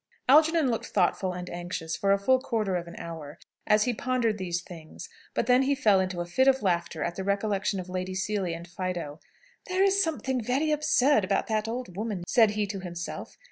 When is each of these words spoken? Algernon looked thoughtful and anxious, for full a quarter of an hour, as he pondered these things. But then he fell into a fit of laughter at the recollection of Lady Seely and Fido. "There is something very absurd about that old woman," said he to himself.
Algernon 0.27 0.71
looked 0.71 0.87
thoughtful 0.87 1.31
and 1.31 1.47
anxious, 1.47 1.95
for 1.95 2.17
full 2.17 2.37
a 2.37 2.41
quarter 2.41 2.75
of 2.75 2.87
an 2.87 2.95
hour, 2.97 3.37
as 3.67 3.83
he 3.83 3.93
pondered 3.93 4.39
these 4.39 4.63
things. 4.63 5.07
But 5.35 5.45
then 5.45 5.61
he 5.61 5.75
fell 5.75 5.99
into 5.99 6.21
a 6.21 6.25
fit 6.25 6.47
of 6.47 6.63
laughter 6.63 7.03
at 7.03 7.15
the 7.17 7.23
recollection 7.23 7.79
of 7.79 7.87
Lady 7.87 8.15
Seely 8.15 8.55
and 8.55 8.67
Fido. 8.67 9.19
"There 9.67 9.83
is 9.83 10.01
something 10.03 10.41
very 10.43 10.71
absurd 10.71 11.23
about 11.23 11.45
that 11.49 11.67
old 11.67 11.95
woman," 11.95 12.23
said 12.25 12.49
he 12.57 12.65
to 12.65 12.79
himself. 12.79 13.37